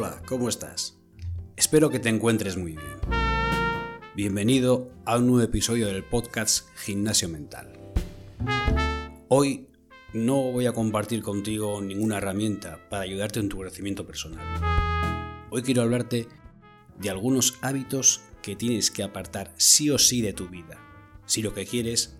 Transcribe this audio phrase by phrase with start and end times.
[0.00, 0.96] Hola, ¿cómo estás?
[1.56, 2.98] Espero que te encuentres muy bien.
[4.14, 7.76] Bienvenido a un nuevo episodio del podcast Gimnasio Mental.
[9.26, 9.66] Hoy
[10.12, 14.46] no voy a compartir contigo ninguna herramienta para ayudarte en tu crecimiento personal.
[15.50, 16.28] Hoy quiero hablarte
[17.00, 20.78] de algunos hábitos que tienes que apartar sí o sí de tu vida,
[21.26, 22.16] si lo que quieres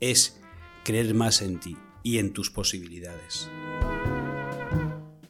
[0.00, 0.38] es
[0.84, 3.48] creer más en ti y en tus posibilidades.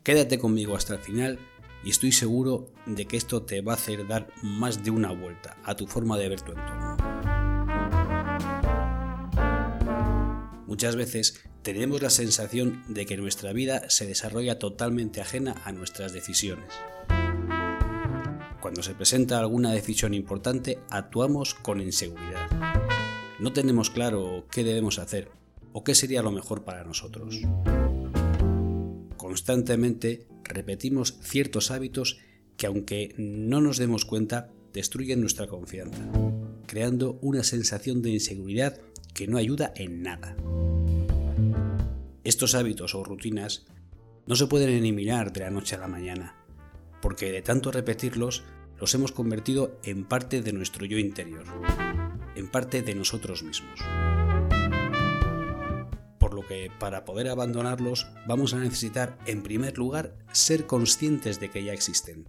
[0.03, 1.39] Quédate conmigo hasta el final
[1.85, 5.57] y estoy seguro de que esto te va a hacer dar más de una vuelta
[5.65, 6.97] a tu forma de ver tu entorno.
[10.67, 16.13] Muchas veces tenemos la sensación de que nuestra vida se desarrolla totalmente ajena a nuestras
[16.13, 16.73] decisiones.
[18.61, 22.51] Cuando se presenta alguna decisión importante, actuamos con inseguridad.
[23.39, 25.31] No tenemos claro qué debemos hacer
[25.73, 27.41] o qué sería lo mejor para nosotros.
[29.21, 32.21] Constantemente repetimos ciertos hábitos
[32.57, 36.11] que aunque no nos demos cuenta, destruyen nuestra confianza,
[36.67, 38.81] creando una sensación de inseguridad
[39.13, 40.35] que no ayuda en nada.
[42.25, 43.67] Estos hábitos o rutinas
[44.27, 46.35] no se pueden eliminar de la noche a la mañana,
[47.03, 48.43] porque de tanto repetirlos
[48.79, 51.45] los hemos convertido en parte de nuestro yo interior,
[52.37, 53.81] en parte de nosotros mismos.
[56.81, 62.29] Para poder abandonarlos vamos a necesitar en primer lugar ser conscientes de que ya existen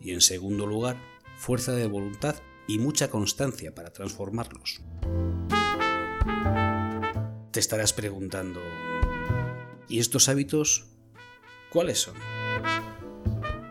[0.00, 0.96] y en segundo lugar
[1.36, 4.82] fuerza de voluntad y mucha constancia para transformarlos.
[7.52, 8.60] Te estarás preguntando,
[9.88, 10.88] ¿y estos hábitos
[11.70, 12.14] cuáles son?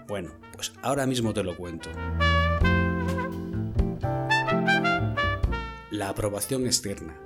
[0.08, 1.90] Bueno, pues ahora mismo te lo cuento.
[5.90, 7.20] La aprobación externa.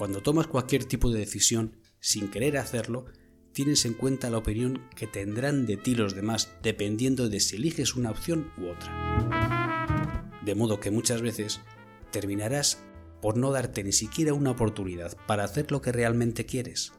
[0.00, 3.04] Cuando tomas cualquier tipo de decisión sin querer hacerlo,
[3.52, 7.96] tienes en cuenta la opinión que tendrán de ti los demás dependiendo de si eliges
[7.96, 10.38] una opción u otra.
[10.42, 11.60] De modo que muchas veces
[12.10, 12.82] terminarás
[13.20, 16.94] por no darte ni siquiera una oportunidad para hacer lo que realmente quieres,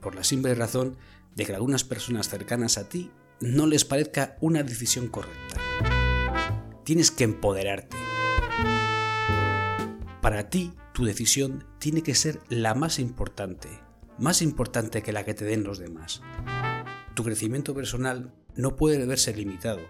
[0.00, 0.96] por la simple razón
[1.34, 3.10] de que algunas personas cercanas a ti
[3.40, 5.60] no les parezca una decisión correcta.
[6.84, 7.98] Tienes que empoderarte.
[10.22, 13.68] Para ti, tu decisión tiene que ser la más importante,
[14.16, 16.22] más importante que la que te den los demás.
[17.14, 19.80] Tu crecimiento personal no puede verse limitado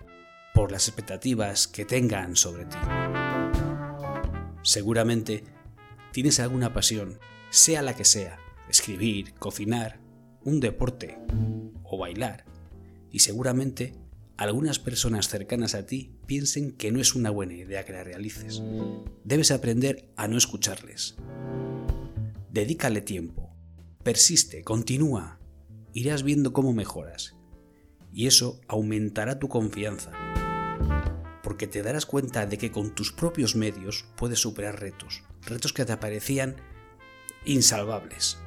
[0.55, 2.79] por las expectativas que tengan sobre ti.
[4.63, 5.45] Seguramente
[6.11, 7.19] tienes alguna pasión,
[7.51, 8.39] sea la que sea,
[8.71, 10.01] escribir, cocinar,
[10.43, 11.19] un deporte
[11.83, 12.47] o bailar
[13.11, 13.95] y seguramente
[14.37, 18.63] algunas personas cercanas a ti piensen que no es una buena idea que la realices.
[19.23, 21.17] Debes aprender a no escucharles.
[22.51, 23.55] Dedícale tiempo.
[24.03, 25.39] Persiste, continúa.
[25.93, 27.37] Irás viendo cómo mejoras.
[28.13, 30.11] Y eso aumentará tu confianza.
[31.43, 35.23] Porque te darás cuenta de que con tus propios medios puedes superar retos.
[35.43, 36.57] Retos que te parecían
[37.45, 38.39] insalvables.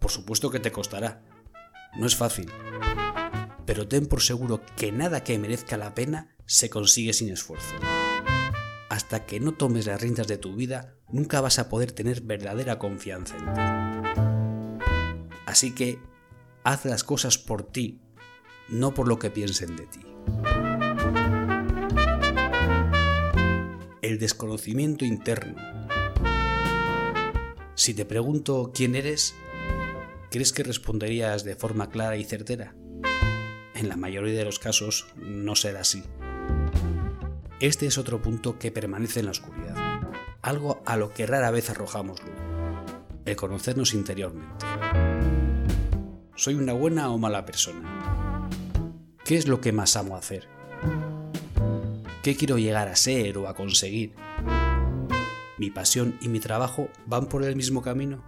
[0.00, 1.22] Por supuesto que te costará.
[1.98, 2.50] No es fácil
[3.66, 7.74] pero ten por seguro que nada que merezca la pena se consigue sin esfuerzo.
[8.88, 12.78] Hasta que no tomes las riendas de tu vida, nunca vas a poder tener verdadera
[12.78, 13.60] confianza en ti.
[15.44, 15.98] Así que
[16.62, 18.00] haz las cosas por ti,
[18.68, 20.00] no por lo que piensen de ti.
[24.00, 25.56] El desconocimiento interno.
[27.74, 29.34] Si te pregunto quién eres,
[30.30, 32.76] ¿crees que responderías de forma clara y certera?
[33.76, 36.02] En la mayoría de los casos no será así.
[37.60, 39.76] Este es otro punto que permanece en la oscuridad,
[40.42, 42.34] algo a lo que rara vez arrojamos luz,
[43.24, 44.66] el conocernos interiormente.
[46.34, 48.48] ¿Soy una buena o mala persona?
[49.24, 50.48] ¿Qué es lo que más amo hacer?
[52.22, 54.14] ¿Qué quiero llegar a ser o a conseguir?
[55.58, 58.22] ¿Mi pasión y mi trabajo van por el mismo camino?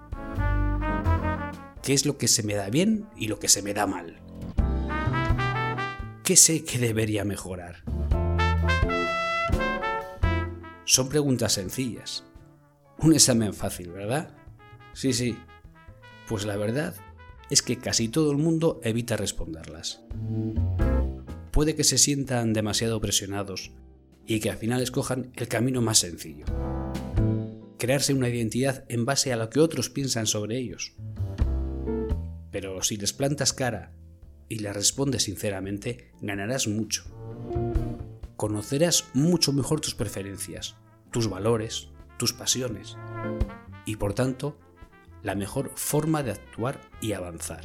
[1.82, 4.27] ¿Qué es lo que se me da bien y lo que se me da mal?
[6.28, 7.76] ¿Qué sé que debería mejorar?
[10.84, 12.22] Son preguntas sencillas.
[12.98, 14.36] Un examen fácil, ¿verdad?
[14.92, 15.38] Sí, sí.
[16.28, 16.94] Pues la verdad
[17.48, 20.02] es que casi todo el mundo evita responderlas.
[21.50, 23.72] Puede que se sientan demasiado presionados
[24.26, 26.44] y que al final escojan el camino más sencillo.
[27.78, 30.92] Crearse una identidad en base a lo que otros piensan sobre ellos.
[32.50, 33.94] Pero si les plantas cara
[34.49, 37.05] y le respondes sinceramente, ganarás mucho.
[38.37, 40.77] Conocerás mucho mejor tus preferencias,
[41.11, 42.97] tus valores, tus pasiones
[43.85, 44.59] y por tanto
[45.23, 47.62] la mejor forma de actuar y avanzar.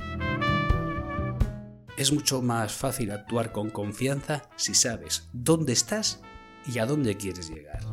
[1.98, 6.22] es mucho más fácil actuar con confianza si sabes dónde estás
[6.66, 7.84] y a dónde quieres llegar.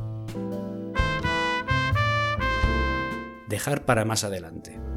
[3.48, 4.89] Dejar para más adelante.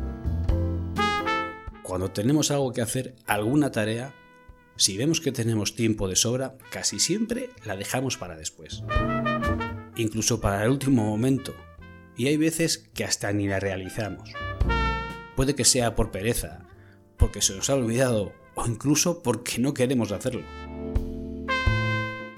[1.94, 4.16] Cuando tenemos algo que hacer, alguna tarea,
[4.78, 8.82] si vemos que tenemos tiempo de sobra, casi siempre la dejamos para después.
[9.96, 11.54] Incluso para el último momento.
[12.18, 14.32] Y hay veces que hasta ni la realizamos.
[15.36, 16.66] Puede que sea por pereza,
[17.16, 20.42] porque se nos ha olvidado o incluso porque no queremos hacerlo.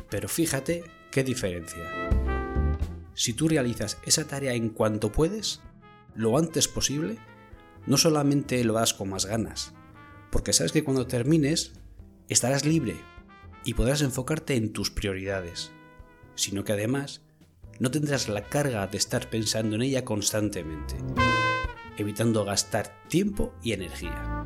[0.09, 2.09] Pero fíjate qué diferencia.
[3.13, 5.61] Si tú realizas esa tarea en cuanto puedes,
[6.13, 7.19] lo antes posible,
[7.87, 9.73] no solamente lo harás con más ganas,
[10.31, 11.73] porque sabes que cuando termines
[12.29, 12.95] estarás libre
[13.63, 15.71] y podrás enfocarte en tus prioridades,
[16.35, 17.21] sino que además
[17.79, 20.95] no tendrás la carga de estar pensando en ella constantemente,
[21.97, 24.43] evitando gastar tiempo y energía.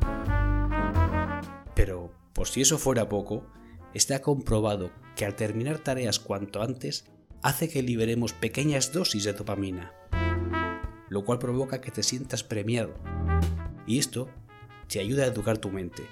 [1.74, 3.46] Pero, por si eso fuera poco,
[3.94, 7.06] está comprobado que al terminar tareas cuanto antes
[7.42, 9.92] hace que liberemos pequeñas dosis de dopamina,
[11.10, 12.94] lo cual provoca que te sientas premiado.
[13.86, 14.30] Y esto
[14.88, 16.04] te ayuda a educar tu mente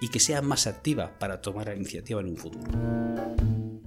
[0.00, 2.64] y que sea más activa para tomar la iniciativa en un futuro.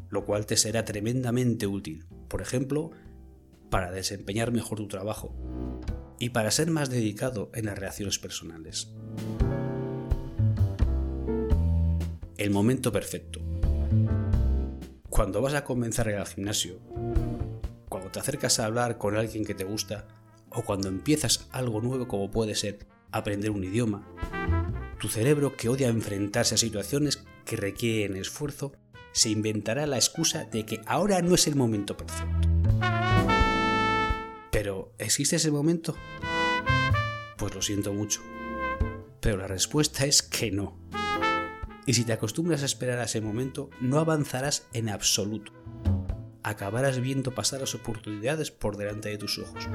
[0.10, 2.92] Lo cual te será tremendamente útil, por ejemplo,
[3.70, 5.34] para desempeñar mejor tu trabajo
[6.20, 8.94] y para ser más dedicado en las relaciones personales.
[12.38, 13.40] El momento perfecto.
[15.10, 16.80] Cuando vas a comenzar al gimnasio,
[17.90, 20.08] cuando te acercas a hablar con alguien que te gusta,
[20.52, 24.08] o cuando empiezas algo nuevo como puede ser aprender un idioma,
[25.00, 28.74] tu cerebro que odia enfrentarse a situaciones que requieren esfuerzo,
[29.14, 32.48] se inventará la excusa de que ahora no es el momento perfecto.
[34.52, 35.96] Pero, ¿existe ese momento?
[37.38, 38.22] Pues lo siento mucho.
[39.20, 40.78] Pero la respuesta es que no.
[41.86, 45.52] Y si te acostumbras a esperar a ese momento, no avanzarás en absoluto.
[46.44, 49.68] Acabarás viendo pasar las oportunidades por delante de tus ojos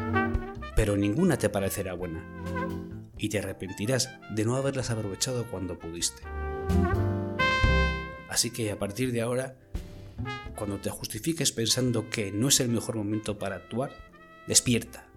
[0.77, 2.23] pero ninguna te parecerá buena,
[3.17, 6.23] y te arrepentirás de no haberlas aprovechado cuando pudiste.
[8.29, 9.57] Así que a partir de ahora,
[10.55, 13.91] cuando te justifiques pensando que no es el mejor momento para actuar,
[14.47, 15.09] despierta,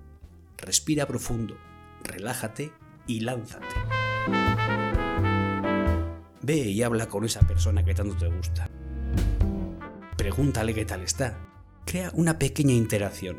[0.57, 1.57] respira profundo,
[2.03, 2.71] relájate
[3.05, 3.67] y lánzate.
[6.41, 8.69] Ve y habla con esa persona que tanto te gusta.
[10.19, 11.39] Pregúntale qué tal está.
[11.85, 13.37] Crea una pequeña interacción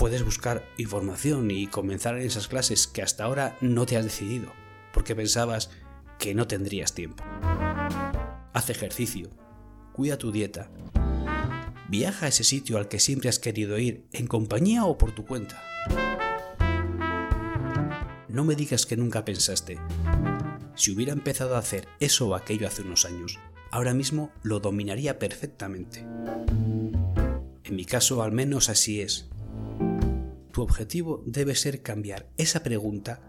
[0.00, 4.50] puedes buscar información y comenzar en esas clases que hasta ahora no te has decidido,
[4.94, 5.68] porque pensabas
[6.18, 7.22] que no tendrías tiempo.
[8.54, 9.28] Haz ejercicio,
[9.92, 10.70] cuida tu dieta,
[11.90, 15.26] viaja a ese sitio al que siempre has querido ir, en compañía o por tu
[15.26, 15.62] cuenta.
[18.28, 19.76] No me digas que nunca pensaste,
[20.76, 23.38] si hubiera empezado a hacer eso o aquello hace unos años,
[23.70, 26.00] ahora mismo lo dominaría perfectamente.
[27.64, 29.28] En mi caso al menos así es,
[30.52, 33.20] tu objetivo debe ser cambiar esa pregunta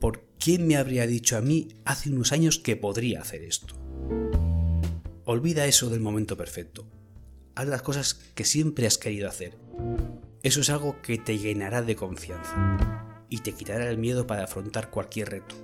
[0.00, 3.74] por quién me habría dicho a mí hace unos años que podría hacer esto.
[5.24, 6.86] Olvida eso del momento perfecto.
[7.54, 9.56] Haz las cosas que siempre has querido hacer.
[10.42, 14.90] Eso es algo que te llenará de confianza y te quitará el miedo para afrontar
[14.90, 15.56] cualquier reto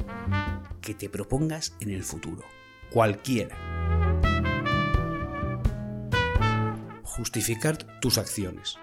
[0.80, 2.42] que te propongas en el futuro.
[2.90, 3.81] Cualquiera.
[7.16, 8.78] Justificar tus acciones.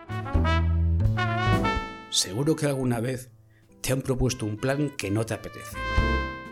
[2.11, 3.31] Seguro que alguna vez
[3.81, 5.75] te han propuesto un plan que no te apetece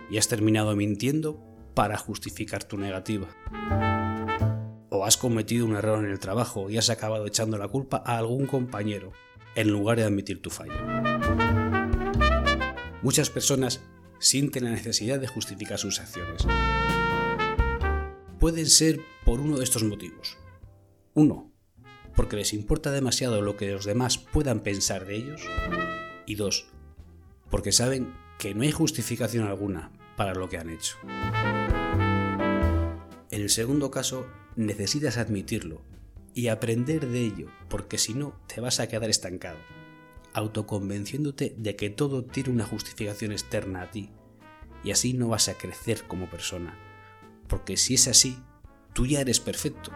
[0.10, 1.40] y has terminado mintiendo
[1.76, 3.28] para justificar tu negativa.
[4.90, 8.18] O has cometido un error en el trabajo y has acabado echando la culpa a
[8.18, 9.12] algún compañero
[9.54, 10.74] en lugar de admitir tu fallo.
[13.04, 13.82] Muchas personas
[14.18, 16.44] sienten la necesidad de justificar sus acciones.
[18.40, 20.40] Pueden ser por uno de estos motivos.
[21.14, 21.52] Uno,
[22.18, 25.42] porque les importa demasiado lo que los demás puedan pensar de ellos.
[26.26, 26.66] Y dos,
[27.52, 30.98] porque saben que no hay justificación alguna para lo que han hecho.
[33.30, 35.84] En el segundo caso, necesitas admitirlo
[36.34, 39.60] y aprender de ello, porque si no, te vas a quedar estancado,
[40.34, 44.10] autoconvenciéndote de que todo tiene una justificación externa a ti,
[44.84, 46.78] y así no vas a crecer como persona,
[47.48, 48.38] porque si es así,
[48.94, 49.92] tú ya eres perfecto,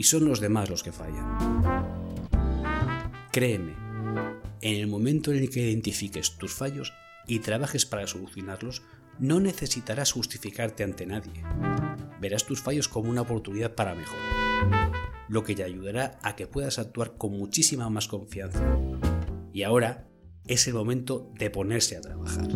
[0.00, 1.36] y son los demás los que fallan.
[3.30, 3.74] Créeme,
[4.62, 6.94] en el momento en el que identifiques tus fallos
[7.26, 8.80] y trabajes para solucionarlos,
[9.18, 11.42] no necesitarás justificarte ante nadie.
[12.18, 14.90] Verás tus fallos como una oportunidad para mejorar,
[15.28, 18.64] lo que te ayudará a que puedas actuar con muchísima más confianza.
[19.52, 20.08] Y ahora
[20.46, 22.48] es el momento de ponerse a trabajar.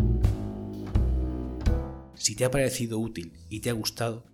[2.15, 4.25] Si te ha parecido útil y te ha gustado,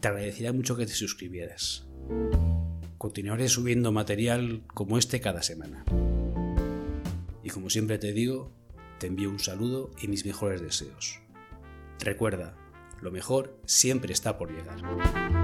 [0.00, 1.87] te agradecería mucho que te suscribieras.
[2.98, 5.84] Continuaré subiendo material como este cada semana.
[7.42, 8.50] Y como siempre te digo,
[8.98, 11.20] te envío un saludo y mis mejores deseos.
[12.00, 12.54] Recuerda,
[13.00, 15.37] lo mejor siempre está por llegar.